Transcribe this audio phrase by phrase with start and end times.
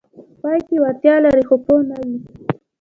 [0.41, 2.17] پای کې وړتیا لري خو پوه نه وي: